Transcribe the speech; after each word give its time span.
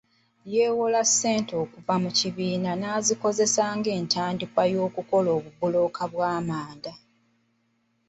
Yeewola 0.53 1.01
ssente 1.09 1.53
okuva 1.63 1.93
mu 2.03 2.09
bibiina 2.19 2.71
n'azikozesa 2.75 3.63
nga 3.77 3.89
entandikwa 3.99 4.63
y'okukola 4.73 5.29
obubulooka 5.37 6.01
bw'amanda. 6.11 6.93